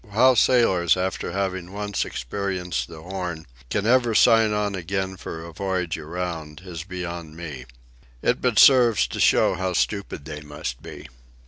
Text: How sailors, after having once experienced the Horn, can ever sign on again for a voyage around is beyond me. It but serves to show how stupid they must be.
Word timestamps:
How 0.13 0.33
sailors, 0.33 0.97
after 0.97 1.31
having 1.31 1.71
once 1.71 2.05
experienced 2.05 2.87
the 2.87 3.03
Horn, 3.03 3.45
can 3.69 3.85
ever 3.85 4.15
sign 4.15 4.51
on 4.51 4.73
again 4.73 5.15
for 5.15 5.45
a 5.45 5.53
voyage 5.53 5.95
around 5.95 6.63
is 6.65 6.83
beyond 6.83 7.37
me. 7.37 7.65
It 8.23 8.41
but 8.41 8.57
serves 8.57 9.05
to 9.05 9.19
show 9.19 9.53
how 9.53 9.73
stupid 9.73 10.25
they 10.25 10.41
must 10.41 10.81
be. 10.81 11.07